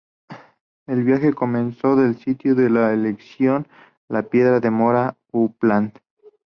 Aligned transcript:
El 0.87 1.03
viaje 1.03 1.31
comenzó 1.31 1.95
del 1.95 2.17
sitio 2.17 2.55
de 2.55 2.71
la 2.71 2.91
elección, 2.91 3.67
la 4.07 4.23
piedra 4.23 4.59
de 4.59 4.71
Mora 4.71 5.15
en 5.31 5.41
Uppland. 5.43 5.93